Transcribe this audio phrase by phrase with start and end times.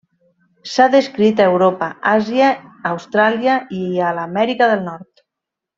[0.75, 2.49] S'ha descrit a Europa, Àsia,
[2.95, 5.29] Austràlia i a l'Amèrica del Nord.